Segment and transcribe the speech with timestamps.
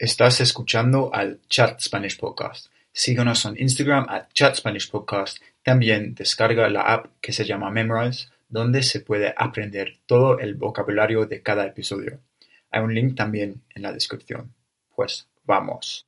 [0.00, 2.68] Estás escuchando al Chat Spanish Podcast.
[2.92, 5.42] Síguenos en Instagram at Chat Spanish Podcast.
[5.64, 11.26] También descarga la app que se llama Memrise, donde se puede aprender todo el vocabulario
[11.26, 12.20] de cada episodio.
[12.70, 14.54] Hay un link también en la descripción.
[14.94, 16.06] Pues vamos.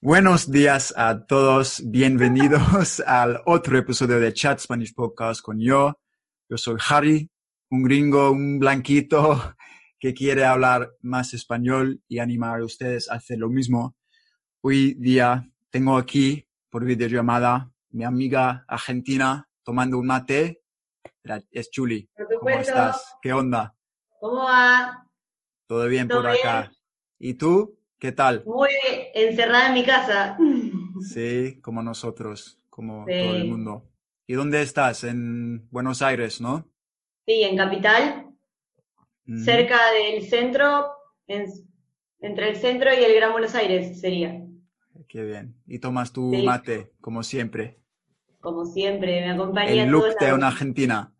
[0.00, 1.82] Buenos días a todos.
[1.84, 5.98] Bienvenidos al otro episodio de Chat Spanish Podcast con yo.
[6.48, 7.28] Yo soy Harry,
[7.68, 9.56] un gringo, un blanquito
[9.98, 13.96] que quiere hablar más español y animar a ustedes a hacer lo mismo.
[14.60, 20.62] Hoy día tengo aquí por videollamada mi amiga argentina tomando un mate.
[21.50, 22.08] Es Chuli.
[22.38, 23.16] ¿Cómo estás?
[23.22, 23.74] ¿Qué onda?
[24.20, 25.08] ¿Cómo va?
[25.66, 26.70] Todo bien por acá.
[27.18, 27.78] ¿Y tú?
[27.98, 28.44] ¿Qué tal?
[28.44, 28.70] Muy
[29.14, 30.36] encerrada en mi casa.
[31.00, 33.88] Sí, como nosotros, como todo el mundo.
[34.26, 35.04] ¿Y dónde estás?
[35.04, 36.68] En Buenos Aires, ¿no?
[37.26, 38.25] Sí, en Capital
[39.44, 40.92] cerca del centro,
[41.26, 44.42] entre el centro y el Gran Buenos Aires sería.
[45.08, 45.56] Qué bien.
[45.66, 47.80] Y tomas tu mate, como siempre.
[48.40, 49.70] Como siempre, me acompaña.
[49.70, 51.12] El look de una argentina.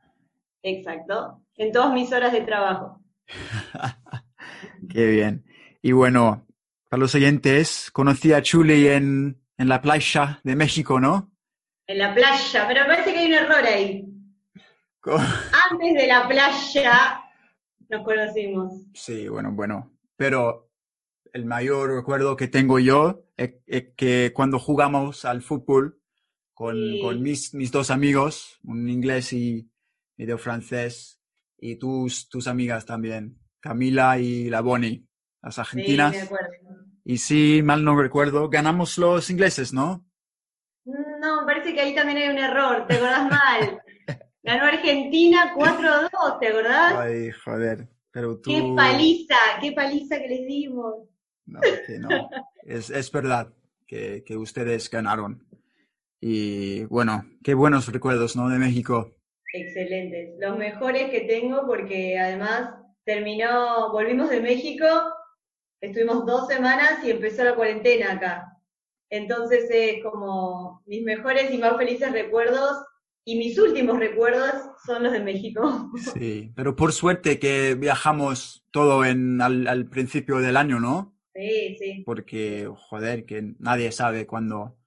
[0.62, 3.01] Exacto, en todas mis horas de trabajo.
[4.93, 5.45] Qué bien.
[5.83, 6.47] Y bueno,
[6.89, 11.31] para los oyentes, conocí a Chuli en, en la playa de México, ¿no?
[11.87, 14.05] En la playa, pero parece que hay un error ahí.
[15.71, 17.26] Antes de la playa
[17.89, 18.73] nos conocimos.
[18.95, 19.92] Sí, bueno, bueno.
[20.17, 20.70] Pero
[21.33, 23.55] el mayor recuerdo que tengo yo es,
[23.97, 26.01] que cuando jugamos al fútbol
[26.55, 29.70] con, con mis, mis, dos amigos, un inglés y
[30.17, 31.20] medio francés,
[31.59, 35.06] y tus, tus amigas también, Camila y la Bonnie,
[35.43, 36.12] las argentinas.
[36.12, 36.50] Sí, me acuerdo.
[37.05, 40.05] Y si mal no recuerdo, ganamos los ingleses, ¿no?
[40.84, 43.83] No, parece que ahí también hay un error, te acordás mal.
[44.47, 46.95] Ganó Argentina 4-2, ¿te acordás?
[46.95, 47.89] Ay, joder.
[48.13, 48.49] Pero tú...
[48.49, 49.35] ¡Qué paliza!
[49.61, 51.09] ¡Qué paliza que les dimos!
[51.47, 52.09] No, que no.
[52.63, 53.53] es, es verdad
[53.89, 55.45] que, que ustedes ganaron.
[56.21, 58.49] Y bueno, qué buenos recuerdos, ¿no?
[58.49, 59.17] De México.
[59.53, 60.37] Excelentes.
[60.39, 62.71] Los mejores que tengo porque además
[63.05, 64.87] terminó, volvimos de México,
[65.81, 68.56] estuvimos dos semanas y empezó la cuarentena acá.
[69.11, 72.86] Entonces es como mis mejores y más felices recuerdos
[73.28, 74.53] y mis últimos recuerdos
[74.87, 75.91] son los de México.
[76.14, 81.19] Sí, pero por suerte que viajamos todo en, al, principio del año, ¿no?
[81.34, 82.03] Sí, sí.
[82.06, 84.78] Porque, joder, que nadie sabe cuándo,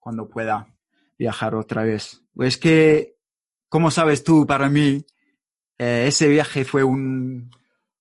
[0.00, 0.76] cuándo pueda
[1.16, 2.20] viajar otra vez.
[2.34, 3.14] Pues que,
[3.68, 5.06] como sabes tú, para mí,
[5.78, 7.48] eh, ese viaje fue un,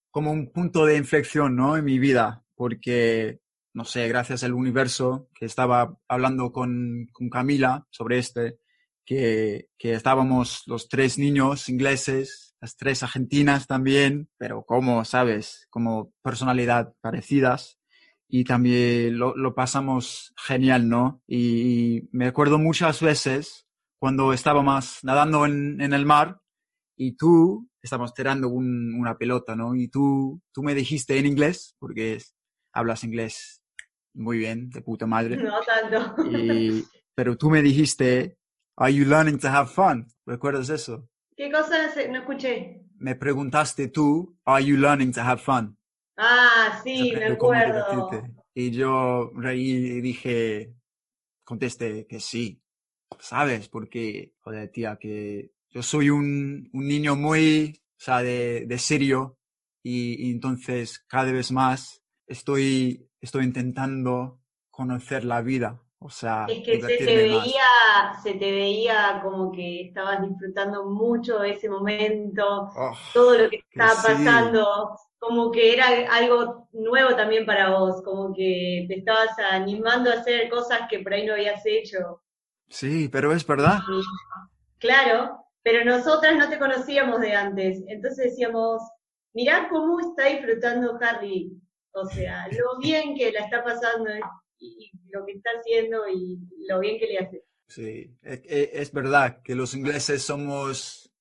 [0.10, 1.78] como un punto de inflexión, ¿no?
[1.78, 3.42] En mi vida, porque,
[3.74, 8.58] no sé, gracias al universo, que estaba hablando con, con Camila sobre este,
[9.06, 16.14] que, que estábamos los tres niños ingleses, las tres argentinas también, pero como, sabes, como
[16.22, 17.80] personalidad parecidas.
[18.28, 21.22] Y también lo, lo pasamos genial, ¿no?
[21.28, 23.68] Y, me acuerdo muchas veces
[24.00, 26.42] cuando estábamos nadando en, en el mar
[26.96, 29.76] y tú estábamos tirando un, una pelota, ¿no?
[29.76, 32.18] Y tú, tú me dijiste en inglés, porque
[32.72, 33.62] hablas inglés
[34.14, 35.38] muy bien, de puta madre.
[35.38, 36.24] No tanto.
[36.32, 38.38] Y, pero tú me dijiste
[38.76, 40.08] Are you learning to have fun?
[40.26, 41.08] ¿Recuerdas eso?
[41.36, 41.94] ¿Qué cosa?
[42.10, 42.82] No escuché.
[42.98, 45.78] Me preguntaste tú, Are you learning to have fun?
[46.18, 48.12] Ah, sí, me acuerdo.
[48.56, 50.74] Y yo reí y dije,
[51.44, 52.62] contesté que sí.
[53.20, 53.70] ¿Sabes?
[53.70, 59.38] Porque, joder, tía, que yo soy un, un niño muy, o sea, de, de serio
[59.84, 64.42] y, y entonces cada vez más estoy, estoy intentando
[64.72, 67.64] conocer la vida o sea, es que se te veía,
[68.22, 73.64] se te veía como que estabas disfrutando mucho de ese momento, oh, todo lo que
[73.72, 80.12] estaba pasando, como que era algo nuevo también para vos, como que te estabas animando
[80.12, 82.22] a hacer cosas que por ahí no habías hecho.
[82.68, 83.80] Sí, pero es verdad.
[84.80, 88.82] claro, pero nosotras no te conocíamos de antes, entonces decíamos,
[89.34, 91.50] mirá cómo está disfrutando Harry,
[91.94, 94.10] o sea, lo bien que la está pasando
[94.64, 97.44] y lo que está haciendo y lo bien que le hace.
[97.68, 101.12] Sí, es, verdad que los ingleses somos,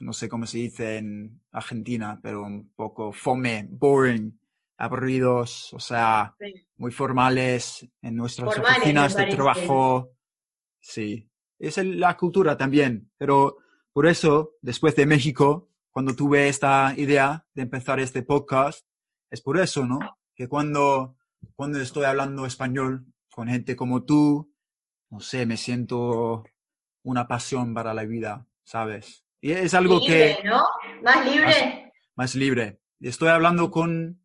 [0.00, 4.38] no sé cómo se dice en Argentina, pero un poco fome, boring,
[4.76, 6.36] aburridos, o sea,
[6.76, 10.12] muy formales en nuestras oficinas de trabajo.
[10.80, 13.56] Sí, es la cultura también, pero
[13.92, 18.86] por eso, después de México, cuando tuve esta idea de empezar este podcast,
[19.30, 19.98] es por eso, ¿no?
[20.34, 21.15] Que cuando
[21.54, 24.52] cuando estoy hablando español con gente como tú,
[25.10, 26.44] no sé, me siento
[27.02, 29.24] una pasión para la vida, ¿sabes?
[29.40, 30.48] Y es algo libre, que...
[30.48, 30.64] ¿no?
[31.02, 31.92] Más libre.
[32.16, 32.80] Más, libre.
[33.00, 34.22] Estoy hablando con,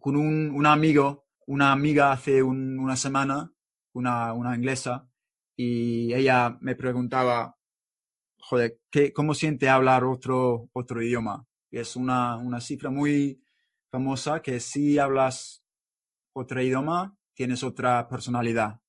[0.00, 3.52] con un, un, amigo una amiga hace un- una semana,
[3.92, 5.08] una, una inglesa,
[5.56, 7.56] y ella me preguntaba,
[8.38, 11.46] joder, ¿qué, ¿cómo siente hablar otro, otro idioma?
[11.70, 13.42] Y es una, una cifra muy
[13.90, 15.62] famosa que si hablas
[16.38, 18.80] otro idioma, tienes otra personalidad.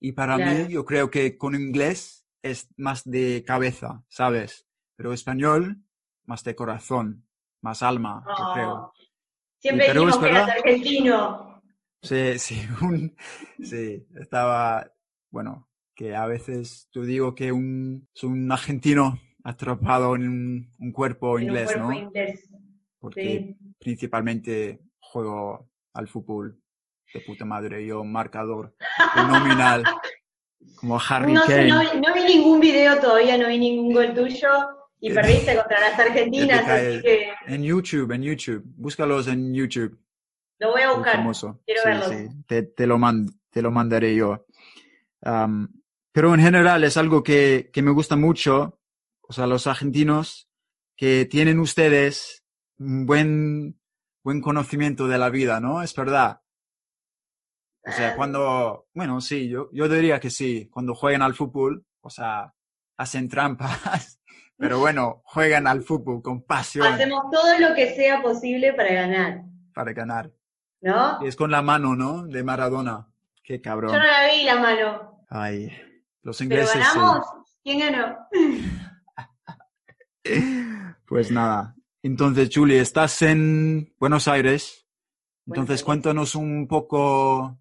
[0.00, 0.64] Y para Claro.
[0.66, 4.66] mí, yo creo que con inglés es más de cabeza, ¿sabes?
[4.96, 5.82] Pero español,
[6.24, 7.26] más de corazón,
[7.62, 8.74] más alma, yo creo.
[8.74, 8.92] Oh,
[9.58, 11.62] Siempre dijimos que eras argentino.
[12.02, 13.16] Sí, sí, un,
[13.62, 14.90] sí, estaba,
[15.30, 20.92] bueno, que a veces yo digo que un, es un argentino atrapado en un, un
[20.92, 21.98] cuerpo en un inglés, cuerpo ¿no?
[21.98, 22.48] inglés.
[22.98, 23.74] Porque Sí.
[23.78, 26.60] principalmente juego al fútbol
[27.14, 28.74] de puta madre, yo marcador,
[29.28, 29.84] nominal,
[30.76, 31.68] como Harry No, Kane.
[31.68, 34.48] no, vi- no vi ningún video todavía, no vi ningún gol tuyo
[35.00, 39.98] y Que- perdiste contra las argentinas, así que En YouTube, en YouTube, búscalos en YouTube.
[40.58, 41.22] lo voy a buscar.
[41.64, 42.08] Quiero Sí, verlos.
[42.08, 42.98] sí, Te, te lo
[43.50, 44.46] te lo mandaré yo.
[46.12, 48.80] Pero en general es algo que, que me gusta mucho,
[49.20, 50.48] o sea, los argentinos,
[50.96, 52.42] que tienen ustedes
[52.78, 53.78] un buen,
[54.22, 55.82] buen conocimiento de la vida, ¿no?
[55.82, 56.40] Es verdad.
[57.86, 62.10] O sea, cuando, bueno, sí, yo, yo diría que sí, cuando juegan al fútbol, o
[62.10, 62.52] sea,
[62.96, 64.20] hacen trampas,
[64.58, 69.42] pero bueno, juegan al fútbol con pasión Hacemos todo lo que sea posible para ganar,
[69.72, 70.32] para ganar.
[70.80, 71.18] ¿no?
[71.24, 72.26] Y es con la mano, ¿no?
[72.26, 73.08] De Maradona.
[73.44, 73.92] Qué cabrón.
[73.92, 75.70] Yo no la vi la mano, Ay,
[76.22, 76.72] los pero ingleses.
[76.72, 76.78] sí.
[76.98, 77.26] ganamos.
[77.62, 78.16] ¿Quién ganó?
[81.06, 81.76] Pues nada.
[82.02, 84.86] Entonces, Julie, estás en Buenos Aires.
[85.44, 85.84] Buenos Entonces, Aires.
[85.84, 87.56] cuéntanos un poco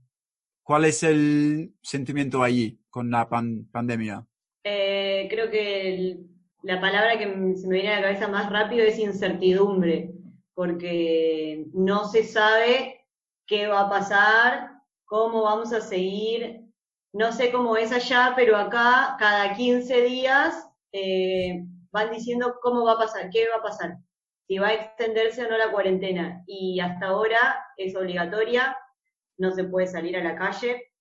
[0.66, 4.28] cuál es el sentimiento allí con la pan- pandemia.
[4.64, 6.20] Eh, creo que
[6.64, 7.26] la palabra que
[7.56, 10.12] se me viene a la cabeza más rápido es incertidumbre,
[10.56, 13.06] porque no se sabe
[13.48, 14.72] qué va a pasar,
[15.06, 16.62] cómo vamos a seguir.
[17.14, 22.94] No sé cómo es allá, pero acá cada 15 días eh, van diciendo cómo va
[22.94, 23.98] a pasar, qué va a pasar,
[24.48, 26.44] si va a extenderse o no la cuarentena.
[26.48, 28.78] Y hasta ahora es obligatoria,
[29.38, 30.92] no se puede salir a la calle,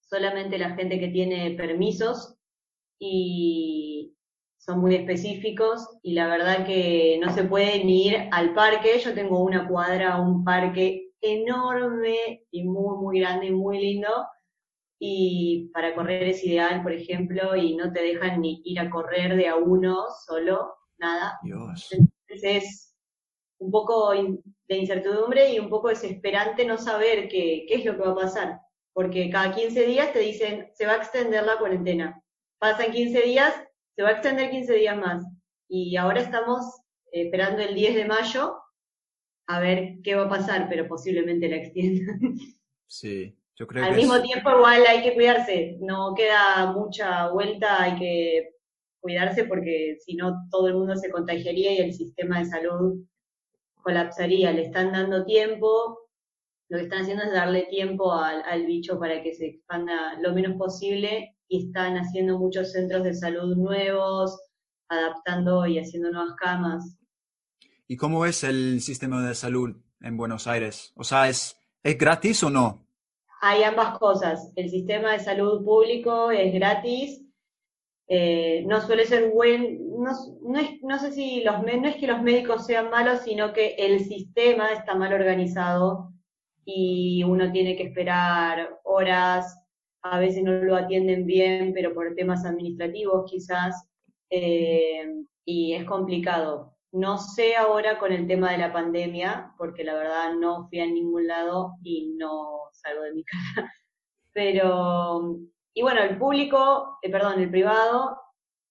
[0.00, 2.36] solamente la gente que tiene permisos
[2.98, 4.14] y
[4.58, 8.98] son muy específicos y la verdad que no se puede ni ir al parque.
[8.98, 14.08] Yo tengo una cuadra, un parque enorme y muy, muy grande y muy lindo.
[14.98, 19.36] Y para correr es ideal, por ejemplo, y no te dejan ni ir a correr
[19.36, 21.38] de a uno solo, nada.
[21.42, 21.88] Dios.
[21.90, 22.94] Entonces es
[23.58, 24.14] un poco
[24.68, 28.16] de incertidumbre y un poco desesperante no saber qué, qué es lo que va a
[28.16, 28.60] pasar.
[28.92, 32.22] Porque cada 15 días te dicen, se va a extender la cuarentena.
[32.58, 33.54] Pasan 15 días,
[33.96, 35.24] se va a extender 15 días más.
[35.68, 36.64] Y ahora estamos
[37.12, 38.56] eh, esperando el 10 de mayo
[39.48, 42.18] a ver qué va a pasar, pero posiblemente la extiendan.
[42.86, 47.28] Sí, yo creo Al que mismo es- tiempo, igual hay que cuidarse, no queda mucha
[47.30, 48.50] vuelta, hay que
[49.00, 53.04] cuidarse porque si no todo el mundo se contagiaría y el sistema de salud
[53.84, 54.50] colapsaría.
[54.50, 55.98] Le están dando tiempo,
[56.68, 60.32] lo que están haciendo es darle tiempo al, al bicho para que se expanda lo
[60.32, 64.40] menos posible y están haciendo muchos centros de salud nuevos,
[64.88, 66.98] adaptando y haciendo nuevas camas.
[67.86, 70.92] ¿Y cómo es el sistema de salud en Buenos Aires?
[70.96, 72.88] O sea, ¿es, es gratis o no?
[73.42, 74.50] Hay ambas cosas.
[74.56, 77.23] El sistema de salud público es gratis.
[78.08, 82.06] Eh, no suele ser buen, no, no, es, no sé si los no es que
[82.06, 86.12] los médicos sean malos, sino que el sistema está mal organizado
[86.64, 89.58] y uno tiene que esperar horas,
[90.02, 93.88] a veces no lo atienden bien, pero por temas administrativos quizás,
[94.30, 96.76] eh, y es complicado.
[96.92, 100.86] No sé ahora con el tema de la pandemia, porque la verdad no fui a
[100.86, 103.24] ningún lado y no salgo de mi
[103.56, 103.72] casa.
[104.32, 105.38] Pero,
[105.74, 108.16] y bueno, el público, eh, perdón, el privado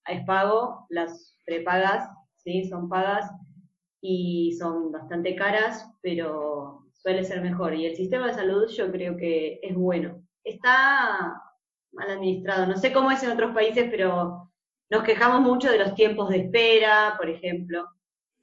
[0.07, 2.65] es pago, las prepagas, ¿sí?
[2.65, 3.29] Son pagas
[4.01, 7.73] y son bastante caras, pero suele ser mejor.
[7.75, 10.21] Y el sistema de salud yo creo que es bueno.
[10.43, 11.41] Está
[11.93, 12.65] mal administrado.
[12.67, 14.51] No sé cómo es en otros países, pero
[14.89, 17.87] nos quejamos mucho de los tiempos de espera, por ejemplo,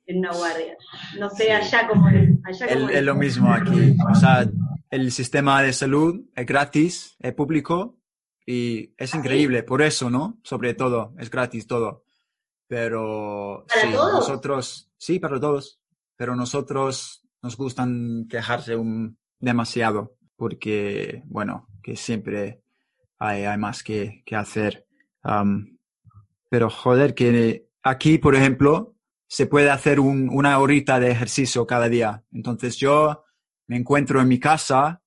[0.06, 0.76] en una guardia.
[1.18, 1.50] No sé Sí.
[1.50, 2.30] allá cómo es.
[2.44, 3.96] Allá es lo mismo aquí.
[4.10, 4.46] O sea,
[4.90, 7.96] el sistema de salud es gratis, es público
[8.46, 9.62] y es ¿Ah, increíble.
[9.62, 10.38] Por eso, ¿no?
[10.42, 12.04] Sobre todo, es gratis todo.
[12.66, 14.12] Pero ¿Para sí, todos?
[14.14, 15.80] nosotros, sí, para todos.
[16.16, 22.62] Pero nosotros nos gustan quejarse un, demasiado porque, bueno, que siempre
[23.18, 24.86] hay, hay más que, que hacer.
[26.48, 28.94] Pero joder, que aquí, por ejemplo,
[29.26, 32.24] se puede hacer un- una horita de ejercicio cada día.
[32.32, 33.24] Entonces yo
[33.66, 35.02] me encuentro en mi casa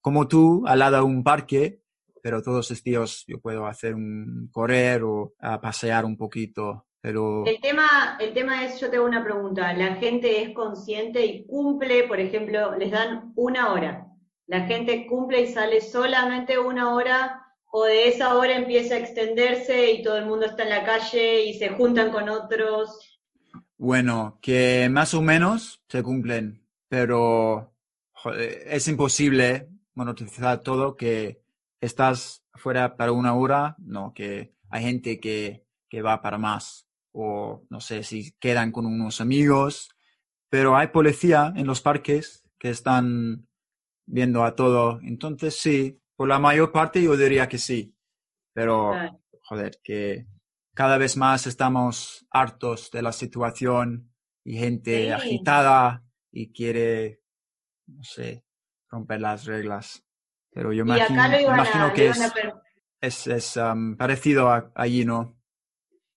[0.00, 1.82] como tú, al lado de un parque,
[2.26, 6.88] pero todos los días yo puedo hacer un correr o a pasear un poquito.
[7.00, 7.46] Pero...
[7.46, 12.02] El tema, el tema es, yo tengo una pregunta, ¿la gente es consciente y cumple,
[12.02, 14.08] por ejemplo, les dan una hora?
[14.48, 19.92] ¿La gente cumple y sale solamente una hora o de esa hora empieza a extenderse
[19.92, 23.20] y todo el mundo está en la calle y se juntan con otros?
[23.76, 27.72] Bueno, que más o menos se cumplen, pero
[28.66, 31.45] es imposible monetizar todo que
[31.80, 37.64] estás fuera para una hora, no, que hay gente que, que va para más o
[37.70, 39.90] no sé si quedan con unos amigos,
[40.50, 43.48] pero hay policía en los parques que están
[44.06, 45.00] viendo a todo.
[45.02, 47.94] Entonces sí, por la mayor parte yo diría que sí,
[48.52, 48.92] pero
[49.42, 50.26] joder, que
[50.74, 54.12] cada vez más estamos hartos de la situación
[54.44, 57.22] y gente agitada y quiere,
[57.86, 58.44] no sé,
[58.90, 60.05] romper las reglas.
[60.56, 62.12] Pero yo imagino, que
[63.02, 65.36] es, es, um, parecido a, allí, ¿no?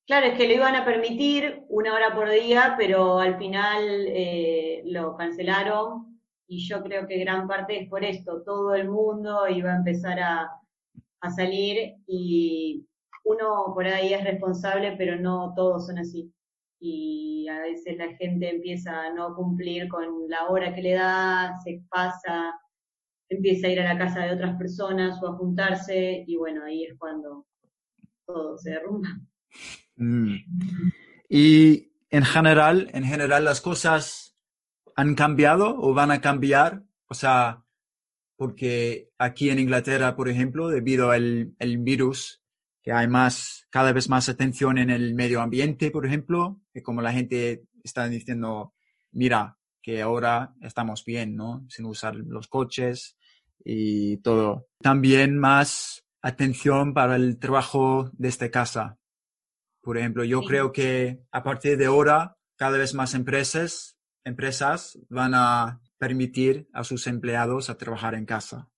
[0.08, 4.82] Claro, es que lo iban a permitir una hora por día, pero al final eh,
[4.86, 8.42] lo cancelaron y yo creo que gran parte es por esto.
[8.44, 10.50] Todo el mundo iba a empezar a,
[11.20, 12.88] a salir y
[13.26, 16.32] uno por ahí es responsable, pero no todos son así.
[16.80, 21.58] Y a veces la gente empieza a no cumplir con la hora que le da,
[21.62, 22.58] se pasa,
[23.30, 26.86] empieza a ir a la casa de otras personas o a juntarse, y bueno, ahí
[26.86, 27.46] es cuando
[28.26, 29.10] todo se derrumba.
[29.96, 30.36] Mm.
[31.30, 34.36] Y en general, en general las cosas
[34.96, 37.64] han cambiado o van a cambiar, o sea,
[38.36, 42.42] porque aquí en Inglaterra, por ejemplo, debido al virus,
[42.82, 47.02] que hay más, cada vez más atención en el medio ambiente, por ejemplo, que como
[47.02, 48.74] la gente está diciendo,
[49.12, 51.66] mira, que ahora estamos bien, ¿no?
[51.70, 53.18] Sin usar los coches
[53.64, 54.68] y todo.
[54.82, 58.98] También más atención para el trabajo desde casa.
[59.82, 65.34] Por ejemplo, yo creo que a partir de ahora, cada vez más empresas, empresas van
[65.34, 68.70] a permitir a sus empleados a trabajar en casa.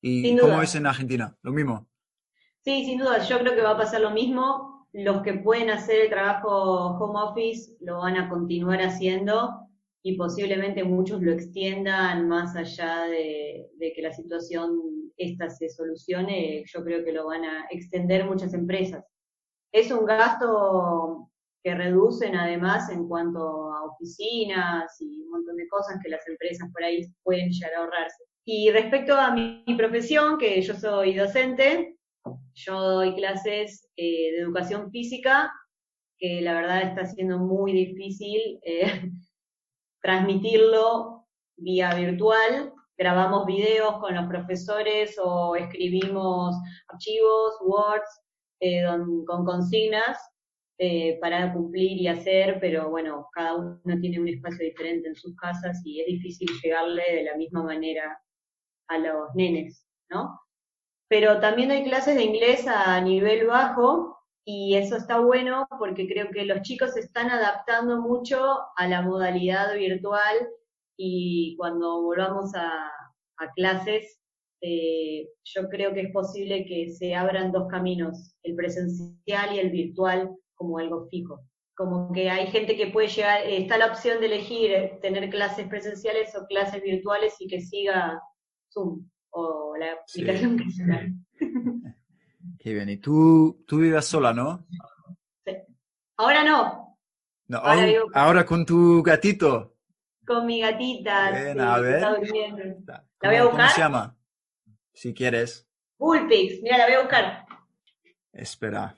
[0.00, 1.36] ¿Y cómo es en Argentina?
[1.42, 1.88] ¿Lo mismo?
[2.64, 4.86] Sí, sin duda, yo creo que va a pasar lo mismo.
[4.92, 9.67] Los que pueden hacer el trabajo home office lo van a continuar haciendo
[10.08, 16.64] y posiblemente muchos lo extiendan más allá de, que la situación esta se solucione.
[16.64, 19.04] Yo creo que lo van a extender muchas empresas.
[19.70, 21.28] Es un gasto
[21.62, 26.70] que reducen además en cuanto a oficinas y un montón de cosas que las empresas
[26.72, 28.24] por ahí pueden llegar a ahorrarse.
[28.46, 31.98] Y respecto a mi profesión, que yo soy docente,
[32.54, 35.52] yo doy clases eh, de educación física,
[36.18, 39.10] que la verdad está siendo muy difícil eh,
[40.02, 41.26] transmitirlo
[41.56, 42.72] vía virtual.
[42.96, 46.56] Grabamos videos con los profesores o escribimos
[46.88, 48.20] archivos, Words,
[48.60, 48.84] eh,
[49.26, 50.18] con consignas
[51.20, 55.80] para cumplir y hacer, pero bueno, cada uno tiene un espacio diferente en sus casas
[55.84, 58.20] y es difícil llegarle de la misma manera
[58.86, 60.38] a los nenes, ¿no?
[61.08, 64.17] pero también hay clases de inglés a nivel bajo
[64.50, 68.40] y eso está bueno porque creo que los chicos se están adaptando mucho
[68.76, 70.36] a la modalidad virtual
[70.96, 72.90] y cuando volvamos a,
[73.54, 74.18] clases,
[74.62, 79.68] eh, yo creo que es posible que se abran dos caminos, el presencial y el
[79.68, 81.40] virtual como algo fijo.
[81.76, 85.68] Como que hay gente que puede llegar, está la opción de elegir eh, tener clases
[85.68, 88.18] presenciales o clases virtuales y que siga
[88.72, 91.06] Zoom o la aplicación que sea.
[92.58, 92.88] Qué bien.
[92.88, 94.66] Y tú, tú vives sola, ¿no?
[95.44, 95.52] Sí.
[96.16, 96.98] Ahora no.
[97.48, 97.58] no
[98.14, 99.76] ahora, con tu gatito.
[100.26, 101.30] Con mi gatita.
[101.30, 101.94] Bien, a ver.
[101.96, 102.62] Está durmiendo.
[103.20, 103.60] ¿La voy a buscar?
[103.60, 104.16] ¿Cómo se llama?
[104.92, 105.68] Si quieres.
[105.98, 106.62] Bullpix.
[106.62, 107.46] Mira, la voy a buscar.
[108.32, 108.96] Espera,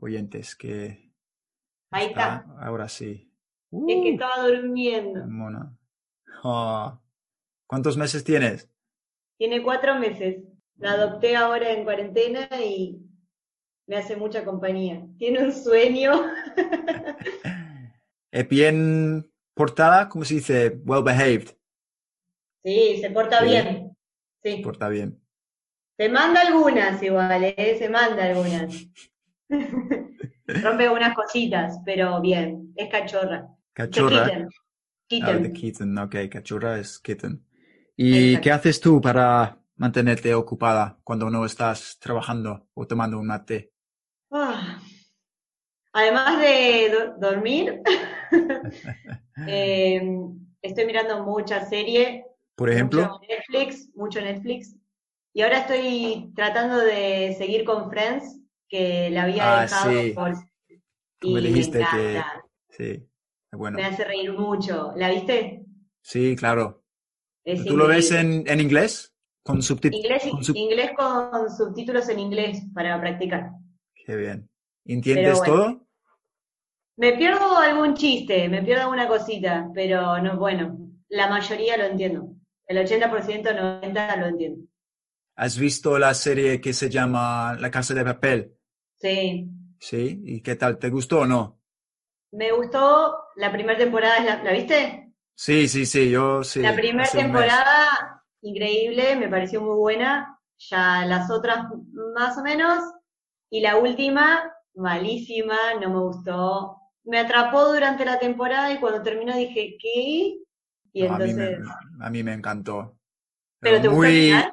[0.00, 1.12] oyentes, que.
[1.90, 2.46] Ahí está.
[2.60, 3.32] Ahora sí.
[3.70, 4.12] es que uh.
[4.14, 5.26] estaba durmiendo.
[5.26, 5.76] Mona.
[6.42, 6.98] Oh.
[7.66, 8.70] ¿Cuántos meses tienes?
[9.38, 10.44] Tiene cuatro meses.
[10.82, 13.00] La adopté ahora en cuarentena y
[13.86, 15.06] me hace mucha compañía.
[15.16, 16.10] Tiene un sueño.
[18.32, 20.08] ¿Es bien portada?
[20.08, 20.80] ¿Cómo se dice?
[20.84, 21.50] Well behaved.
[22.64, 23.96] Sí, se porta bien.
[24.42, 24.56] Sí.
[24.56, 25.22] Se porta bien.
[25.96, 27.76] Se manda algunas igual, ¿eh?
[27.78, 28.74] Se manda algunas.
[30.48, 32.72] Rompe unas cositas, pero bien.
[32.74, 33.46] Es cachorra.
[33.72, 34.24] Cachorra.
[34.26, 34.48] Kitten.
[35.06, 35.46] Kitten.
[35.46, 35.98] Ah, kitten.
[35.98, 37.46] Ok, cachorra es kitten.
[37.96, 43.72] ¿Y qué haces tú para mantenerte ocupada cuando no estás trabajando o tomando un mate?
[44.30, 44.80] Ah,
[45.92, 47.82] además de dormir,
[49.48, 52.24] em, estoy mirando mucha serie.
[52.54, 53.02] Por ejemplo.
[53.08, 54.76] Mucho Netflix, mucho Netflix.
[55.34, 60.12] Y ahora estoy tratando de seguir con Friends, que la había Ah, dejado sí.
[60.14, 60.32] por...
[61.18, 62.22] Tú me dijiste me que-
[62.68, 63.08] Sí,
[63.50, 63.78] bueno.
[63.78, 64.92] me hace reír mucho.
[64.94, 65.64] ¿La viste?
[66.02, 66.84] Sí, claro.
[67.44, 68.42] Es ¿Tú lo ves increíble.
[68.42, 69.11] en, en inglés?
[69.42, 70.04] Con subtítulos.
[70.04, 73.50] Inglés, con sub- inglés con subtítulos en inglés para practicar.
[74.06, 74.48] Qué bien.
[74.84, 75.54] ¿Entiendes bueno.
[75.54, 75.86] todo?
[76.96, 82.28] Me pierdo algún chiste, me pierdo alguna cosita, pero no, bueno, la mayoría lo entiendo.
[82.66, 84.66] El 80%, 90% lo entiendo.
[85.34, 88.54] ¿Has visto la serie que se llama La Casa de Papel?
[88.96, 89.48] Sí.
[89.78, 90.20] Sí.
[90.24, 90.78] ¿Y qué tal?
[90.78, 91.58] ¿Te gustó o no?
[92.32, 95.12] Me gustó la primera temporada, ¿la, ¿la viste?
[95.34, 96.60] Sí, sí, sí, yo sí.
[96.60, 100.38] la primera temporada, increíble, me pareció muy buena.
[100.70, 101.66] Ya las otras,
[102.14, 102.82] más o menos.
[103.50, 106.78] Y la última, malísima, no me gustó.
[107.04, 110.38] Me atrapó durante la temporada y cuando terminó dije, ¿qué?
[110.92, 111.58] Y No, a, mí me, entonces.
[112.00, 112.98] a mí me encantó.
[113.60, 114.52] ¿Pero te gustó el muy, final?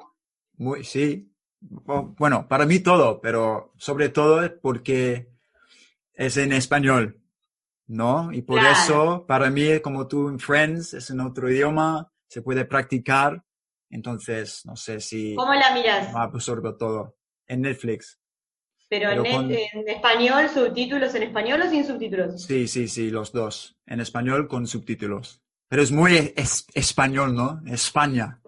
[0.58, 1.34] muy, sí.
[1.62, 5.30] Bueno, para mí todo, pero sobre todo es porque
[6.14, 7.22] es en español,
[7.88, 8.32] ¿no?
[8.34, 8.70] Y por Claro.
[8.72, 13.44] eso, para mí, como tú en Friends, es en otro idioma, se puede practicar.
[13.90, 16.14] Entonces, no sé si ¿Cómo la miras?
[16.16, 17.18] absorbo todo.
[17.48, 18.20] En Netflix.
[18.90, 22.44] Pero, pero en, con- en español, subtítulos en español o sin subtítulos?
[22.44, 23.78] Sí, sí, sí, los dos.
[23.86, 25.42] En español con subtítulos.
[25.68, 27.62] Pero es muy es- español, ¿no?
[27.68, 28.42] España.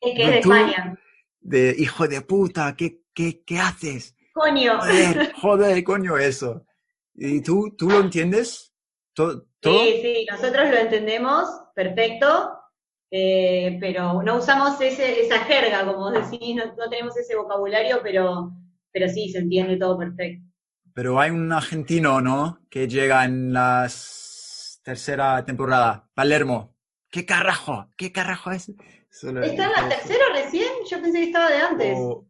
[0.00, 0.98] Es que es de España.
[1.40, 4.14] De hijo de puta, ¿qué, qué, qué haces?
[4.32, 4.78] Coño.
[4.80, 6.64] Joder, joder, coño, eso.
[7.14, 8.72] ¿Y tú, tú lo entiendes?
[9.14, 9.84] ¿To- ¿Todo?
[9.84, 12.50] Sí, sí, nosotros lo entendemos, perfecto,
[13.14, 18.50] eh, pero no usamos ese, esa jerga, como decís, no, no tenemos ese vocabulario, pero,
[18.90, 20.42] pero sí, se entiende todo perfecto.
[20.94, 22.58] Pero hay un argentino, ¿no?
[22.70, 23.86] Que llega en la
[24.82, 26.08] tercera temporada.
[26.14, 26.74] Palermo.
[27.10, 27.88] ¿Qué carajo?
[27.96, 28.72] ¿Qué carajo es?
[29.10, 30.68] Solo- ¿Está en la tercera recién?
[30.90, 31.94] Yo pensé que estaba de antes.
[31.98, 32.26] O,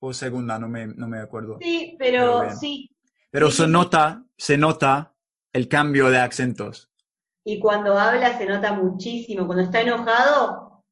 [0.00, 1.58] o segunda, no me, no me acuerdo.
[1.60, 2.90] Sí, Pero pero sí.
[3.30, 5.14] Pero Sí, se nota, se nota
[5.52, 6.90] el cambio de acentos.
[7.44, 9.46] Y cuando habla se nota muchísimo.
[9.46, 10.82] Cuando está enojado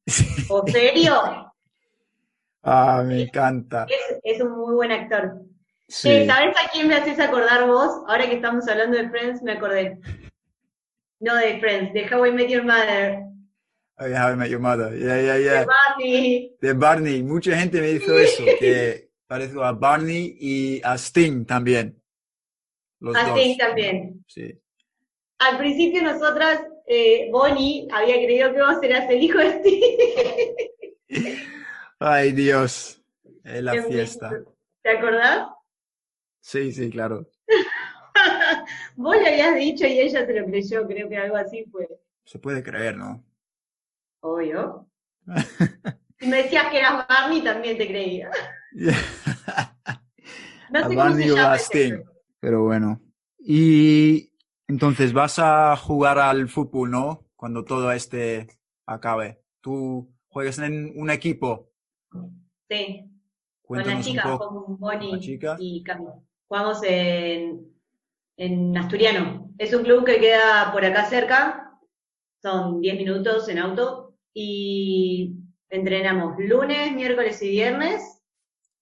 [0.49, 1.13] o serio,
[2.65, 3.85] Ah, me encanta.
[3.89, 5.41] es, es un muy buen actor.
[5.87, 6.09] Sí.
[6.09, 8.03] Eh, ¿Sabes a quién me haces acordar vos?
[8.07, 9.99] Ahora que estamos hablando de Friends, me acordé.
[11.19, 13.19] No de Friends, de How I Met Your Mother.
[13.99, 14.97] Oh, yeah, How I Met Your Mother.
[14.97, 15.65] Yeah, yeah, De yeah.
[15.65, 16.55] Barney.
[16.61, 17.23] De Barney.
[17.23, 22.01] Mucha gente me hizo eso, que parezco a Barney y a Sting también.
[23.01, 23.37] Los A dos.
[23.39, 24.23] Sting también.
[24.27, 24.57] Sí.
[25.49, 30.71] Al principio nosotras, eh, Bonnie había creído que vos eras el hijo de Steve.
[31.99, 33.01] Ay, Dios.
[33.43, 34.31] Es la fiesta.
[34.81, 35.49] ¿Te acordás?
[36.39, 37.27] Sí, sí, claro.
[38.95, 41.87] Vos le habías dicho y ella te lo creyó, creo que algo así fue.
[42.25, 43.23] Se puede creer, ¿no?
[44.21, 44.89] Obvio.
[46.19, 48.31] Si me decías que eras Barney, también te creía.
[50.69, 52.01] No a sé cómo Barney se o a Sting.
[52.39, 53.01] Pero bueno.
[53.39, 54.32] Y
[54.67, 57.25] entonces vas a jugar al fútbol, ¿no?
[57.35, 58.47] Cuando todo este
[58.85, 59.41] acabe.
[59.61, 61.69] Tú juegas en un equipo.
[62.69, 63.09] Sí,
[63.61, 64.65] con Cuéntanos chicas, poco.
[64.65, 65.19] con Bonnie
[65.59, 66.07] y Cami.
[66.47, 67.73] Jugamos en,
[68.37, 69.49] en Asturiano.
[69.57, 71.79] Es un club que queda por acá cerca,
[72.41, 75.35] son 10 minutos en auto, y
[75.69, 78.21] entrenamos lunes, miércoles y viernes,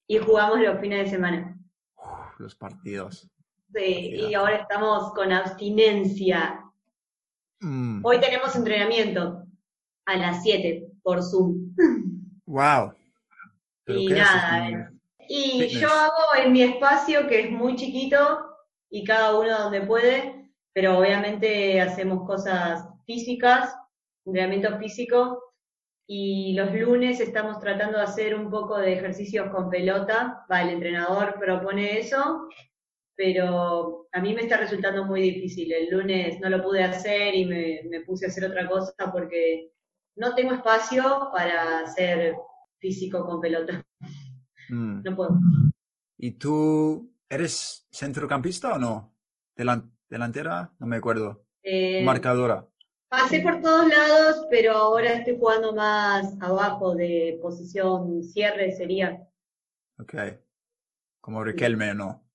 [0.08, 1.58] y jugamos los fines de semana.
[1.96, 3.30] Uf, los partidos.
[3.74, 6.62] Sí, y ahora estamos con abstinencia.
[7.62, 9.46] Mm, Hoy tenemos entrenamiento
[10.06, 11.74] a las 7 por Zoom.
[12.46, 12.94] Wow.
[13.86, 14.88] ¿Pero Y nada, eh.
[15.30, 15.72] Y Fitness.
[15.80, 18.18] yo hago en mi espacio, que es muy chiquito,
[18.90, 23.74] y cada uno donde puede, pero obviamente hacemos cosas físicas,
[24.26, 25.42] entrenamiento físico,
[26.08, 30.70] y los lunes estamos tratando de hacer un poco de ejercicios con pelota, va, el
[30.72, 32.50] entrenador propone eso,
[33.16, 35.72] pero a mí me está resultando muy difícil.
[35.72, 39.72] El lunes no lo pude hacer y me, me puse a hacer otra cosa porque
[40.16, 42.36] no tengo espacio para hacer
[42.80, 43.86] físico con pelota.
[44.70, 45.02] Mm.
[45.04, 45.40] No puedo.
[46.18, 49.16] ¿Y tú eres centrocampista o no?
[49.58, 50.74] Delan- ¿Delantera?
[50.80, 51.46] No me acuerdo.
[51.64, 52.68] Eh, Marcadora.
[53.08, 59.28] pasé por todos lados, pero ahora estoy jugando más abajo de posición cierre sería.
[60.00, 60.16] Ok.
[61.22, 62.26] Como Riquelme, ¿no?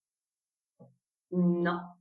[1.31, 1.99] No,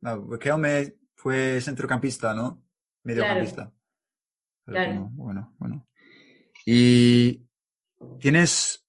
[0.00, 2.62] No, Riquelme fue centrocampista, ¿no?
[3.04, 3.72] Mediocampista.
[4.64, 5.08] Claro.
[5.12, 5.86] bueno, bueno.
[6.64, 7.46] Y
[8.18, 8.84] tienes,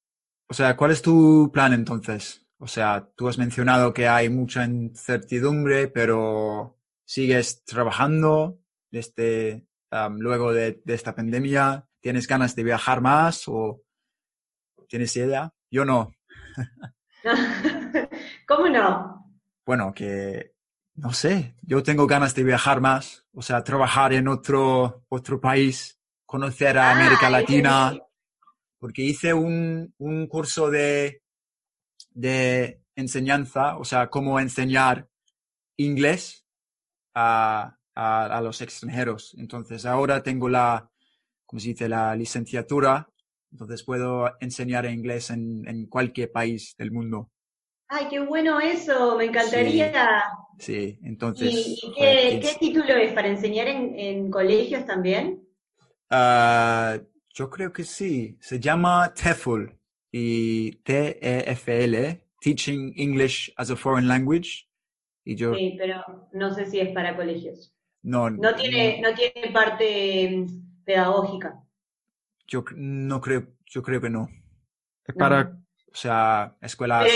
[0.47, 2.45] o sea, ¿cuál es tu plan entonces?
[2.57, 9.67] O sea, tú has mencionado que hay mucha incertidumbre, pero sigues trabajando desde
[10.17, 11.87] luego de, de esta pandemia.
[11.99, 13.83] ¿Tienes ganas de viajar más o
[14.87, 15.53] ¿Tienes idea?
[15.69, 16.13] Yo no.
[18.47, 19.25] ¿Cómo no?
[19.65, 20.53] Bueno, que
[20.95, 25.99] no sé, yo tengo ganas de viajar más, o sea, trabajar en otro, otro país,
[26.25, 28.01] conocer a Ah, América Latina, que-
[28.79, 31.21] porque hice un, un curso de,
[32.11, 35.07] de enseñanza, o sea, cómo enseñar
[35.77, 36.45] inglés
[37.13, 39.35] a, a, a los extranjeros.
[39.37, 40.89] Entonces, ahora tengo la,
[41.45, 43.09] ¿cómo se dice?, la licenciatura,
[43.51, 47.31] entonces puedo enseñar inglés en, en cualquier país del mundo.
[47.89, 50.23] Ay, qué bueno eso, me encantaría.
[50.59, 51.53] Sí, entonces...
[51.53, 51.93] ¿Y, y
[52.41, 53.13] qué, título es?
[53.13, 55.47] ¿Para enseñar en, en colegios también?
[56.09, 56.97] Ah,
[57.33, 58.37] yo creo que sí.
[58.39, 59.71] Se llama TEFL
[60.11, 64.67] y T-E-F-L, Teaching English as a Foreign Language.
[65.23, 67.73] Y yo Sí, pero no sé si es para colegios.
[68.03, 71.61] no, No tiene, no tiene parte mm, pedagógica.
[72.47, 74.29] yo no creo, yo creo que no.
[75.05, 75.19] Es No.
[75.19, 75.57] para,
[75.91, 77.07] o sea, escuelas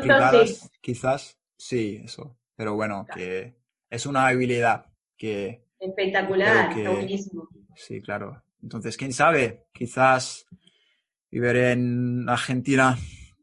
[0.00, 0.68] privadas, sí.
[0.80, 1.38] quizás.
[1.56, 2.36] Sí, eso.
[2.56, 3.56] Pero bueno, que
[3.90, 7.48] es una habilidad que Espectacular, que- está buenísimo.
[7.74, 8.42] Sí, claro.
[8.62, 10.46] Entonces, quién sabe, quizás
[11.30, 12.98] viviré en Argentina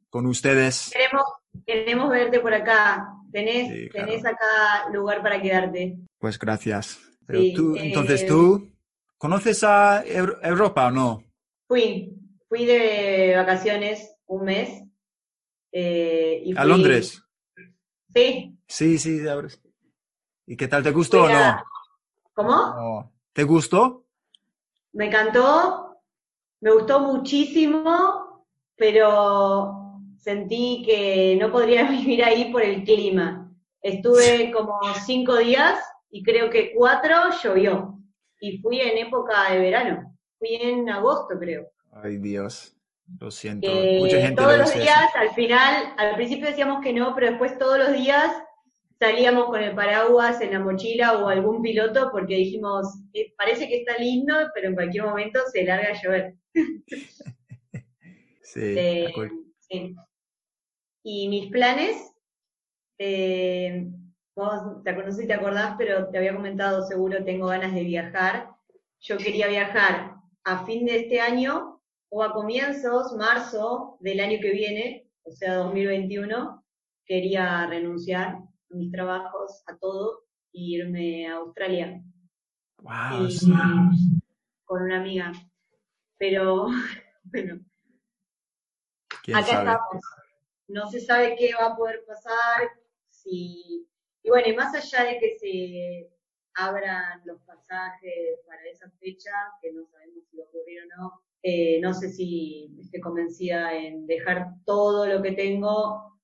[0.09, 0.91] con ustedes.
[0.93, 1.23] Queremos,
[1.65, 3.07] queremos verte por acá.
[3.31, 4.07] Tenés, Sí, claro.
[4.07, 5.97] tenés acá lugar para quedarte.
[6.19, 6.99] Pues gracias.
[7.25, 8.71] Pero Sí, tú, eh, entonces, ¿tú
[9.17, 11.23] conoces a Eu- Europa o no?
[11.67, 12.13] Fui,
[12.47, 14.83] fui de vacaciones un mes.
[15.71, 17.21] eh, y ¿A fui- Londres?
[18.13, 19.21] Sí, Sí, sí.
[20.45, 20.81] ¿Y qué tal?
[20.83, 21.63] ¿Te gustó o no?
[22.33, 23.11] ¿Cómo?
[23.33, 24.05] ¿Te gustó?
[24.93, 25.97] Me encantó,
[26.61, 33.51] me gustó muchísimo, pero sentí que no podría vivir ahí por el clima.
[33.81, 37.99] Estuve como cinco días y creo que cuatro llovió.
[38.39, 40.15] Y fui en época de verano.
[40.39, 41.71] Fui en agosto, creo.
[41.91, 42.76] Ay, Dios.
[43.19, 43.71] Lo siento.
[43.71, 47.27] Que Mucha gente todos lo los días, al final, al principio decíamos que no, pero
[47.27, 48.31] después todos los días
[48.99, 53.77] salíamos con el paraguas en la mochila o algún piloto porque dijimos, "Eh, parece que
[53.77, 56.33] está lindo, pero en cualquier momento se larga a llover.
[58.41, 59.13] Sí, Eh,
[59.59, 59.95] sí.
[61.03, 62.13] Y mis planes,
[62.97, 63.87] eh,
[64.35, 67.83] vos te, no sé si te acordás, pero te había comentado, seguro tengo ganas de
[67.83, 68.49] viajar.
[69.01, 70.15] Yo quería viajar
[70.45, 71.76] a fin de este año
[72.09, 76.63] o a comienzos, marzo del año que viene, o sea, 2021.
[77.05, 82.01] Quería renunciar a mis trabajos, a todo, e irme a Australia
[82.81, 84.21] Wow, y-
[84.65, 85.31] con una amiga.
[86.17, 86.67] Pero,
[87.23, 87.59] bueno,
[89.23, 89.69] ¿Quién acá sabe?
[89.71, 90.03] estamos.
[90.69, 92.69] No se sabe qué va a poder pasar,
[93.09, 93.87] si...
[94.23, 96.11] Y bueno, y más allá de que se
[96.55, 101.21] abran los pasajes para esa fecha, que no sabemos si va a ocurrir o no,
[101.43, 106.19] eh, no sé si estoy convencida en dejar todo lo que tengo,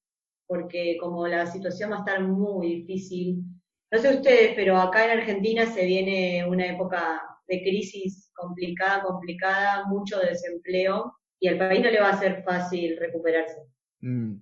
[0.47, 3.43] porque como la situación va a estar muy difícil,
[3.91, 9.85] no sé ustedes, pero acá en Argentina se viene una época de crisis complicada, complicada,
[9.87, 13.59] mucho desempleo, y al país no le va a ser fácil recuperarse.
[14.01, 14.35] Mm,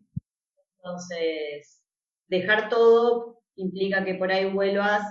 [0.78, 1.84] Entonces,
[2.28, 5.04] dejar todo implica que por ahí vuelvas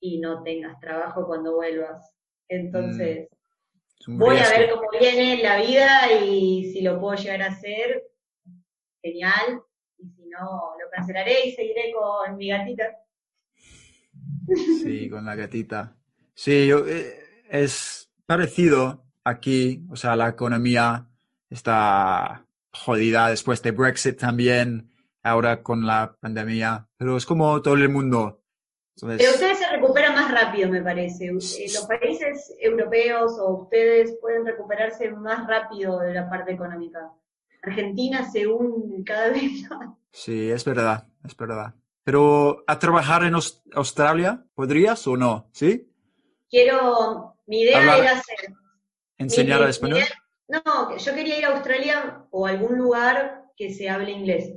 [0.00, 2.12] y no tengas trabajo cuando vuelvas.
[2.48, 3.41] Entonces, es
[4.06, 8.04] voy a ver cómo viene la vida y si lo puedo llegar a hacer,
[9.02, 9.62] genial.
[9.98, 12.84] Y si no, lo cancelaré y seguiré con mi gatita.
[14.82, 15.96] Sí, con la gatita.
[16.34, 21.06] Sí, yo, eh, es parecido aquí, o sea, la economía
[21.50, 24.90] está jodida después de Brexit también,
[25.22, 28.41] ahora con la pandemia, pero es como todo el mundo.
[29.00, 31.26] Pero ustedes se recuperan más rápido, me parece.
[31.26, 37.10] Eh, Los países europeos o ustedes pueden recuperarse más rápido de la parte económica.
[37.62, 39.88] Argentina se hunde cada vez más.
[40.10, 41.74] sí, es verdad, es verdad.
[42.04, 45.48] Pero a trabajar en Aus- Australia, ¿podrías o no?
[45.52, 45.88] ¿Sí?
[46.50, 48.36] Quiero, mi idea Hablar- era hacer.
[49.18, 49.98] ¿Enseñar mi- a mi español?
[49.98, 50.18] idea-
[50.64, 54.52] no, yo quería ir a Australia o a algún lugar que se hable inglés,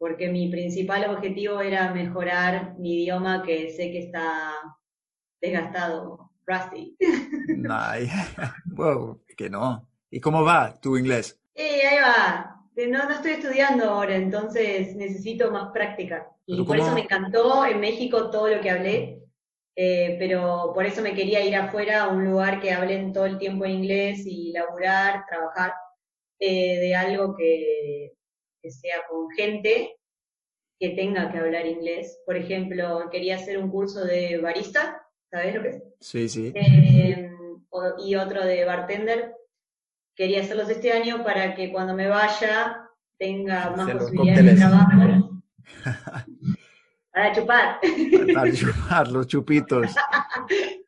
[0.00, 4.54] porque mi principal objetivo era mejorar mi idioma que sé que está
[5.42, 6.96] desgastado, rusty.
[7.68, 8.08] Ay,
[8.64, 9.86] wow, que no.
[10.10, 11.38] ¿Y cómo va tu inglés?
[11.54, 12.56] Eh, ahí va.
[12.88, 16.30] No, no estoy estudiando ahora, entonces necesito más práctica.
[16.46, 19.22] Y por eso me encantó en México todo lo que hablé,
[19.76, 23.36] eh, pero por eso me quería ir afuera a un lugar que hablen todo el
[23.36, 25.74] tiempo en inglés y laburar, trabajar
[26.38, 28.14] eh, de algo que,
[28.62, 29.96] que sea con gente
[30.78, 32.20] que tenga que hablar inglés.
[32.26, 35.82] Por ejemplo, quería hacer un curso de barista, ¿sabes lo que es?
[36.00, 36.52] Sí, sí.
[36.54, 37.30] Eh,
[37.70, 39.34] o- y otro de bartender,
[40.14, 42.86] quería hacerlos este año para que cuando me vaya
[43.18, 45.42] tenga más posibilidades de trabajo.
[47.12, 47.80] Para chupar.
[48.34, 49.90] Para chupar los chupitos.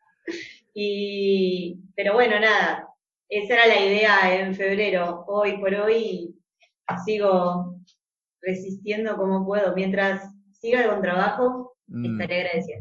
[0.74, 2.88] Y, pero bueno, nada,
[3.28, 5.24] esa era la idea en febrero.
[5.26, 6.34] Hoy por hoy
[7.04, 7.76] sigo
[8.40, 9.74] resistiendo como puedo.
[9.74, 12.78] Mientras siga con trabajo, Mm, estaré agradecida.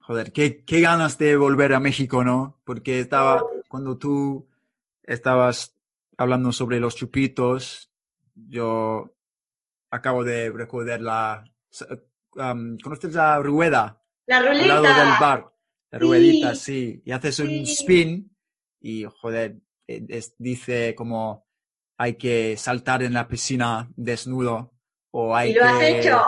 [0.00, 2.60] Joder, qué, qué ganas de volver a México, ¿no?
[2.64, 4.46] Porque estaba, cuando tú
[5.02, 5.74] estabas
[6.18, 7.90] hablando sobre los chupitos,
[8.34, 9.14] yo
[9.90, 11.44] acabo de recordar la...
[12.36, 14.02] um, ¿Conoces la rueda?
[14.26, 15.18] La Al lado del ruleta.
[15.20, 15.52] bar.
[15.90, 16.04] La Sí.
[16.04, 17.02] ruedita, sí.
[17.04, 18.36] Y haces un spin
[18.80, 21.43] y, joder, es- dice como
[21.96, 24.72] hay que saltar en la piscina desnudo
[25.10, 25.98] o hay ¿Y lo has que...
[26.00, 26.22] hecho?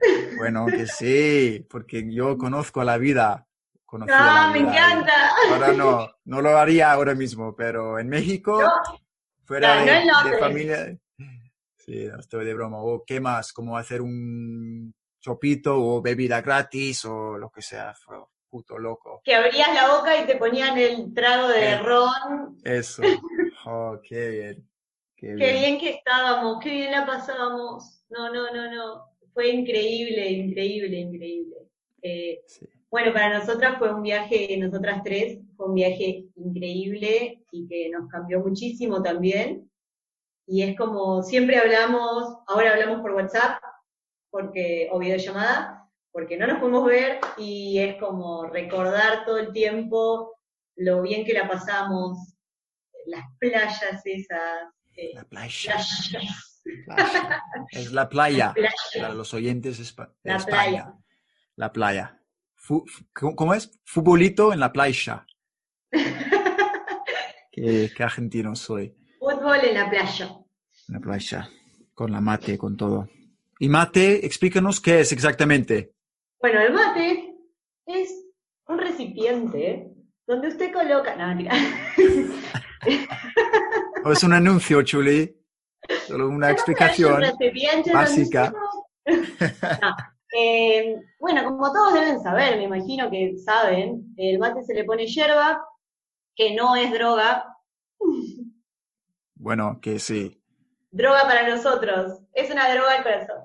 [0.36, 3.46] Bueno, que sí, porque yo conozco la vida.
[3.84, 4.70] conocía ¡Ah, la me vida.
[4.72, 5.12] encanta!
[5.52, 8.98] Ahora no, no lo haría ahora mismo, pero en México, No,
[9.44, 10.98] fuera no, de, no familia,
[11.76, 12.78] sí, no estoy de broma.
[12.82, 18.16] O qué más, como hacer un chopito o bebida gratis o lo que sea, fue
[18.50, 19.20] puto loco.
[19.24, 21.78] que abrías la boca y te ponían el trago de Eh.
[21.78, 22.58] ron.
[22.64, 23.02] Eso,
[23.66, 24.68] oh, qué bien,
[25.22, 25.78] qué Qué bien.
[25.80, 28.04] que estábamos, qué bien la pasábamos.
[28.10, 29.04] No, no, no, no.
[29.32, 31.56] Fue increíble, increíble, increíble.
[32.02, 32.68] Eh, Sí.
[32.90, 38.08] bueno, para nosotras fue un viaje, nosotras tres, fue un viaje increíble y que nos
[38.10, 39.70] cambió muchísimo también.
[40.46, 43.62] Y es como, siempre hablamos, ahora hablamos por WhatsApp,
[44.30, 50.32] porque, o videollamada, porque no nos podemos ver y es como recordar todo el tiempo
[50.76, 52.34] lo bien que la pasamos,
[53.06, 54.68] las playas esas,
[55.14, 55.76] La playa.
[57.70, 58.54] Es la playa.
[58.94, 60.46] Para los oyentes de la España.
[60.46, 60.94] playa.
[61.56, 62.18] La playa.
[63.12, 63.80] ¿cómo, cómo es?
[63.84, 65.26] Futbolito en la playa.
[67.52, 68.94] qué, qué argentino soy.
[69.18, 70.36] Fútbol en la playa.
[70.88, 71.50] En la playa.
[71.94, 73.08] Con la mate, con todo.
[73.58, 75.94] Y mate, explícanos qué es exactamente.
[76.40, 77.34] Bueno, el mate
[77.86, 78.12] es
[78.66, 79.92] un recipiente
[80.26, 81.14] donde usted coloca.
[81.16, 81.54] No, mentira.
[84.04, 85.36] ¿O es un anuncio, Chuli?
[86.06, 87.22] Solo una explicación.
[87.92, 88.52] básica.
[88.52, 89.06] No.
[90.34, 95.06] Eh, bueno, como todos deben saber, me imagino que saben, el mate se le pone
[95.06, 95.62] hierba,
[96.34, 97.54] que no es droga,
[99.34, 100.40] Bueno, que sí.
[100.90, 103.42] droga para nosotros, es una droga al corazón.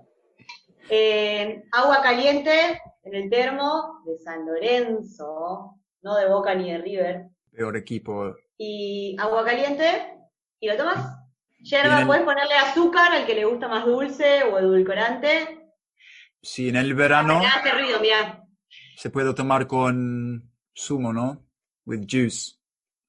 [0.89, 7.28] Eh, agua caliente en el termo de San Lorenzo, no de Boca ni de River,
[7.52, 8.34] Peor equipo.
[8.58, 10.16] y agua caliente
[10.60, 11.17] y lo tomas.
[11.60, 15.72] Yerba, puedes ponerle azúcar al que le gusta más dulce o edulcorante.
[16.41, 18.43] Sí, en el verano Acá hace ruido, mira.
[18.96, 21.46] se puede tomar con zumo, ¿no?
[21.86, 22.56] With juice.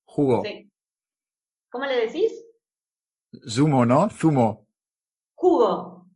[0.04, 0.42] Jugo.
[0.44, 0.70] Sí.
[1.70, 2.32] ¿Cómo le decís?
[3.48, 4.08] Zumo, ¿no?
[4.10, 4.66] Zumo.
[5.34, 6.06] Jugo.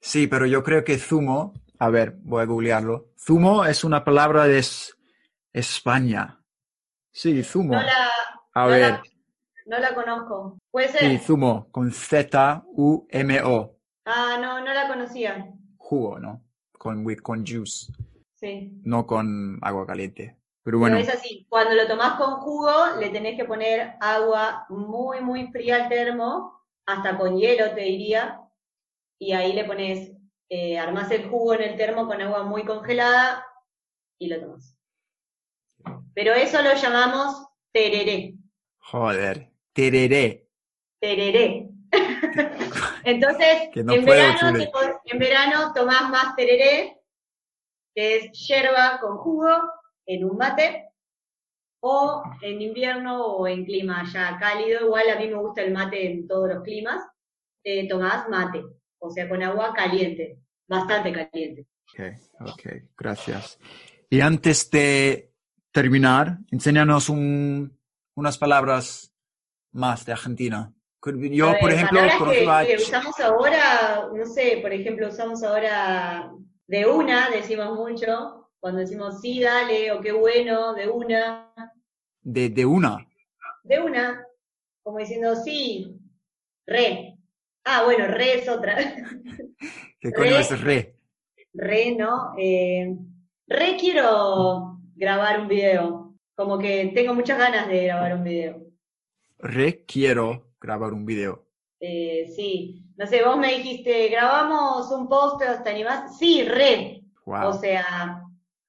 [0.00, 3.10] Sí, pero yo creo que zumo, a ver, voy a googlearlo.
[3.18, 4.96] Zumo es una palabra de es-
[5.52, 6.42] España.
[7.10, 7.74] Sí, zumo.
[7.74, 8.10] No la,
[8.54, 9.02] A no ver, la-
[9.70, 10.58] no la conozco.
[10.72, 11.00] Puede ser.
[11.00, 13.76] sí, zumo, con Z-U-M-O.
[14.04, 15.48] Ah, no, no la conocía.
[15.76, 16.42] Jugo, ¿no?
[16.72, 17.92] Con, with, con juice,
[18.34, 18.72] Sí.
[18.82, 20.36] no con agua caliente.
[20.62, 24.66] Pero Pero bueno, es así, cuando lo tomás con jugo, le tenés que poner agua
[24.68, 28.40] muy, muy fría al termo, hasta con hielo te diría,
[29.18, 30.12] y ahí le pones,
[30.48, 33.46] eh, armás el jugo en el termo con agua muy congelada
[34.18, 34.76] y lo tomás.
[36.14, 38.34] Pero eso lo llamamos tereré,
[38.78, 40.46] joder, tereré.
[41.00, 41.68] tereré.
[43.04, 44.58] Entonces, no en, verano,
[45.04, 46.98] en verano tomás más tereré,
[47.94, 49.48] que es yerba con jugo,
[50.06, 50.86] en un mate,
[51.82, 56.10] o en invierno o en clima ya cálido, igual a mí me gusta el mate
[56.12, 57.02] en todos los climas,
[57.64, 58.62] eh, tomás mate,
[58.98, 61.66] o sea, con agua caliente, bastante caliente.
[61.92, 62.62] Ok, ok,
[62.96, 63.58] gracias.
[64.10, 65.32] Y antes de
[65.72, 67.76] terminar, enséñanos un-
[68.14, 69.09] unas palabras
[69.72, 70.72] más de Argentina.
[71.02, 76.30] Yo, ver, por ejemplo, conozco que, que usamos ahora, no sé, por ejemplo, usamos ahora
[76.66, 81.54] de una, decimos mucho, cuando decimos sí, dale, o qué bueno, de una,
[82.20, 83.06] de, de una.
[83.64, 84.26] de una,
[84.82, 85.98] como diciendo sí,
[86.66, 87.16] re.
[87.64, 88.76] Ah, bueno, re es otra.
[90.00, 90.40] ¿Qué coño Re.
[90.40, 90.96] es re?
[91.52, 92.34] Re, ¿no?
[92.38, 92.94] Eh,
[93.46, 96.14] re quiero grabar un video.
[96.34, 98.69] Como que tengo muchas ganas de grabar un video.
[99.42, 101.46] Re quiero grabar un video.
[101.80, 102.84] Eh, sí.
[102.96, 106.18] No sé, vos me dijiste, grabamos un post, ¿te animás?
[106.18, 107.02] Sí, re.
[107.24, 107.48] Wow.
[107.48, 108.22] O sea,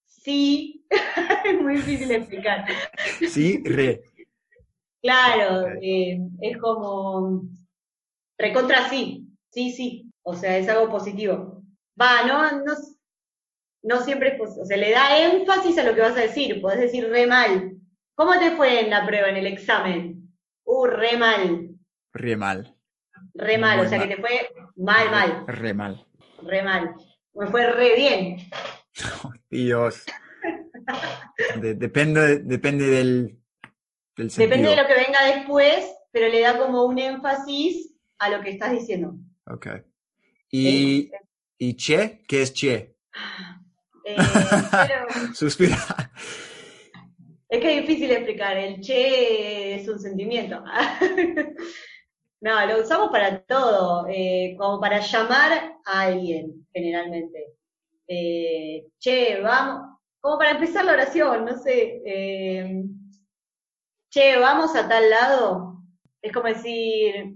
[0.05, 0.85] sí.
[1.45, 2.65] es muy difícil de explicar.
[3.27, 4.03] Sí, re.
[5.01, 7.41] Claro, eh, es como
[8.37, 11.63] recontra sí, sí, sí, o sea, es algo positivo.
[11.99, 12.73] Va, no, no,
[13.83, 16.61] no siempre es positivo, o sea, le da énfasis a lo que vas a decir,
[16.61, 17.77] podés decir re mal.
[18.13, 20.20] ¿Cómo te fue en la prueba, en el examen?
[20.63, 21.69] Uh, re mal,
[22.13, 22.75] Re mal.
[23.33, 24.07] re mal, Muy o sea, mal.
[24.09, 26.05] que te fue mal, mal, Re mal.
[26.43, 26.95] re mal.
[27.33, 28.37] Me fue re bien.
[29.49, 30.05] Dios.
[31.61, 33.39] De- depende, depende del,
[34.17, 34.49] del sentido.
[34.49, 38.49] Depende de lo que venga después, pero le da como un énfasis a lo que
[38.51, 39.15] estás diciendo.
[39.45, 39.67] Ok.
[40.49, 41.09] ¿Y,
[41.57, 42.23] ¿Y che?
[42.27, 42.95] ¿Qué es che?
[44.05, 45.77] Eh, pero- Suspira.
[47.51, 50.63] Es que es difícil explicar, el che es un sentimiento.
[52.43, 57.53] No, lo usamos para todo, eh, como para llamar a alguien, generalmente.
[58.07, 62.01] Eh, che, vamos, como para empezar la oración, no sé.
[62.03, 62.83] eh,
[64.09, 65.83] che, vamos a tal lado.
[66.19, 67.35] Es como decir,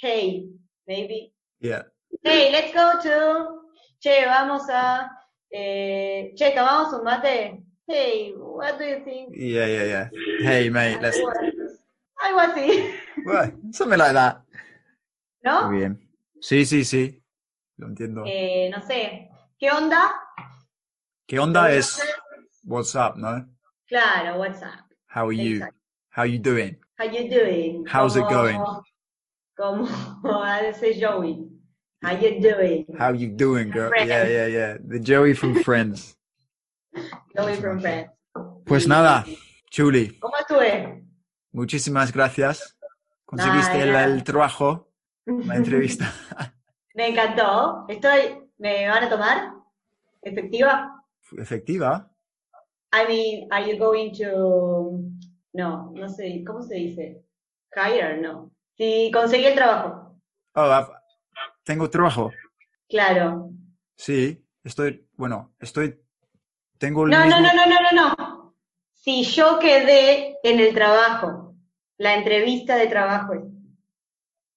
[0.00, 0.48] hey,
[0.86, 1.34] maybe.
[1.58, 1.86] Yeah.
[2.22, 3.72] Hey, let's go to.
[3.98, 5.10] Che, vamos a.
[5.50, 7.63] che, tomamos un mate.
[7.86, 9.34] Hey, what do you think?
[9.36, 10.08] Yeah, yeah, yeah.
[10.40, 11.18] Hey, mate, let's...
[12.24, 12.90] Algo así,
[13.26, 14.40] Well, something like that.
[15.44, 15.68] ¿no?
[15.68, 15.98] Muy bien.
[16.40, 17.20] Sí, sí, sí.
[17.76, 18.24] Lo entiendo.
[18.26, 19.28] Eh, no sé.
[19.58, 20.14] ¿Qué onda?
[21.26, 22.00] ¿Qué onda Lo es
[22.64, 23.46] what's up, no?
[23.88, 24.80] Claro, WhatsApp.
[25.08, 25.56] How are you?
[25.56, 25.74] Exacto.
[26.10, 26.76] How you doing?
[26.98, 27.84] How you doing?
[27.86, 28.60] How's it Como- going?
[29.56, 29.86] Como
[30.42, 31.48] hace Joey.
[32.02, 32.86] How you doing?
[32.98, 33.88] How you doing, girl?
[33.90, 34.08] Friends.
[34.08, 34.76] Yeah, yeah, yeah.
[34.82, 36.16] The Joey from Friends.
[37.60, 37.82] From.
[38.64, 39.24] Pues nada,
[39.70, 41.04] Chuli, ¿Cómo estuve?
[41.52, 42.76] muchísimas gracias.
[43.24, 44.90] Conseguiste el, trabajo,
[45.26, 46.12] la entrevista.
[46.94, 47.84] Me encantó.
[47.88, 48.48] Estoy.
[48.58, 49.52] ¿Me van a tomar?
[50.22, 51.04] ¿Efectiva?
[51.36, 52.10] Efectiva.
[52.92, 55.00] I mean, are you going to...
[55.52, 57.24] No, no sé, ¿cómo se dice?
[57.74, 58.52] Hire, no.
[58.76, 60.16] Si conseguí el trabajo.
[60.54, 60.88] Oh, ah,
[61.64, 62.30] tengo trabajo.
[62.88, 63.50] Claro.
[63.96, 66.00] Sí, estoy, bueno, estoy,
[66.84, 67.40] tengo el No, mismo...
[67.40, 68.54] no, no, no, no, no, no.
[68.92, 71.54] Si yo quedé en el trabajo,
[71.98, 73.32] la entrevista de trabajo.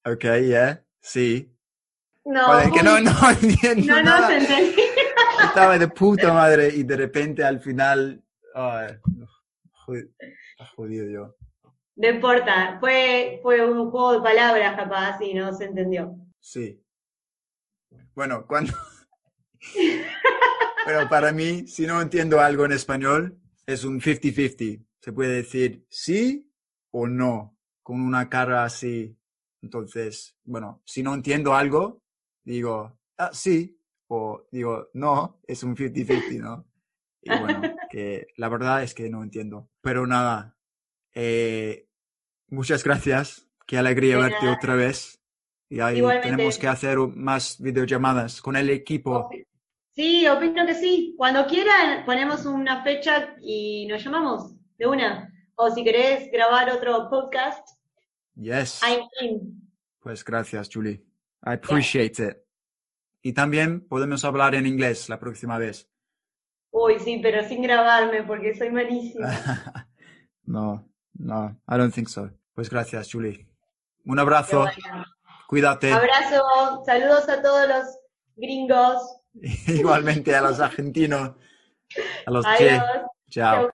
[0.05, 1.53] Ok, yeah, sí.
[2.25, 3.11] No, Joder, que no, no
[3.41, 4.27] entiendo no, no nada.
[4.27, 4.81] se entendí.
[5.43, 8.21] Estaba de puta madre y de repente al final...
[8.55, 8.87] ay,
[9.85, 10.09] jod-
[10.75, 11.35] jodido yo.
[11.95, 16.15] No importa, fue, fue un juego de palabras capaz y no se entendió.
[16.39, 16.81] Sí.
[18.13, 18.73] Bueno, cuando...
[20.87, 24.85] Pero para mí, si no entiendo algo en español, es un 50-50.
[25.01, 26.49] Se puede decir sí
[26.91, 29.19] o no, con una cara así.
[29.61, 32.01] Entonces, bueno, si no entiendo algo,
[32.45, 36.65] digo, ah, sí, o digo, no, es un 50-50, ¿no?
[37.21, 39.69] Y bueno, que la verdad es que no entiendo.
[39.81, 40.55] Pero nada,
[41.13, 41.89] eh,
[42.47, 43.49] muchas gracias.
[43.65, 45.21] Qué alegría verte otra vez.
[45.69, 46.29] Y ahí Igualmente.
[46.29, 49.29] tenemos que hacer más videollamadas con el equipo.
[49.97, 51.15] Sí, opino que sí.
[51.17, 55.33] Cuando quieran, ponemos una fecha y nos llamamos de una.
[55.55, 57.67] O si querés grabar otro podcast,
[58.35, 58.81] Yes.
[58.83, 59.71] I'm in.
[59.99, 61.03] Pues gracias, Julie.
[61.43, 62.37] I appreciate it.
[63.23, 65.89] Y también podemos hablar en inglés la próxima vez.
[66.69, 69.27] Uy, sí, pero sin grabarme porque soy malísima.
[70.45, 72.29] no, no, I don't think so.
[72.53, 73.47] Pues gracias, Julie.
[74.05, 74.65] Un abrazo.
[75.47, 75.91] Cuídate.
[75.91, 77.99] Abrazo, saludos a todos los
[78.35, 79.16] gringos.
[79.67, 81.31] Igualmente a los argentinos.
[82.25, 82.69] A los che.
[82.71, 82.83] Adiós.
[83.29, 83.65] Chao.